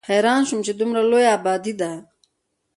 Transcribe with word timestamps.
حېران 0.09 0.41
شوم 0.47 0.59
چې 0.65 0.71
دومره 0.79 1.01
لويه 1.11 1.29
ابادي 1.37 1.73
ده 1.79 1.91